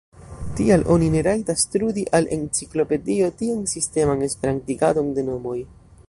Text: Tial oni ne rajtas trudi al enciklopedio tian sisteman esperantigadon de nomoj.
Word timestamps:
Tial 0.59 0.83
oni 0.93 1.09
ne 1.15 1.19
rajtas 1.27 1.65
trudi 1.75 2.05
al 2.19 2.27
enciklopedio 2.37 3.27
tian 3.41 3.61
sisteman 3.75 4.25
esperantigadon 4.29 5.13
de 5.19 5.25
nomoj. 5.29 5.59